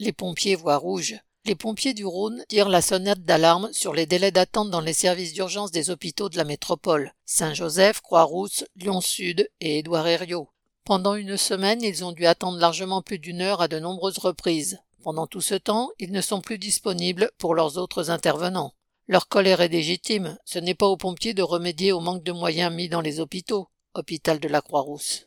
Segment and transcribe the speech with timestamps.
[0.00, 1.16] Les pompiers voient rouge.
[1.44, 5.32] Les pompiers du Rhône tirent la sonnette d'alarme sur les délais d'attente dans les services
[5.32, 7.12] d'urgence des hôpitaux de la métropole.
[7.26, 10.50] Saint-Joseph, Croix-Rousse, Lyon-Sud et Édouard Herriot.
[10.84, 14.78] Pendant une semaine, ils ont dû attendre largement plus d'une heure à de nombreuses reprises.
[15.02, 18.74] Pendant tout ce temps, ils ne sont plus disponibles pour leurs autres intervenants.
[19.08, 22.72] Leur colère est légitime, ce n'est pas aux pompiers de remédier au manque de moyens
[22.72, 23.66] mis dans les hôpitaux.
[23.94, 25.16] Hôpital de la Croix-Rousse.